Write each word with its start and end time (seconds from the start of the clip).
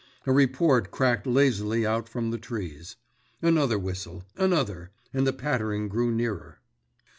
A 0.25 0.33
report 0.33 0.89
cracked 0.89 1.27
lazily 1.27 1.85
out 1.85 2.09
from 2.09 2.31
the 2.31 2.39
trees. 2.39 2.95
Another 3.39 3.77
whistle, 3.77 4.23
another, 4.35 4.89
and 5.13 5.27
the 5.27 5.31
pattering 5.31 5.89
grew 5.89 6.09
nearer. 6.11 6.59